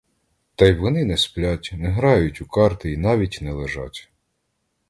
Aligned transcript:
Та 0.55 0.65
й 0.65 0.73
вони 0.73 1.05
не 1.05 1.17
сплять, 1.17 1.69
не 1.73 1.89
грають 1.91 2.41
у 2.41 2.45
карти 2.45 2.91
й 2.91 2.97
навіть 2.97 3.39
не 3.41 3.51
лежать. 3.51 4.09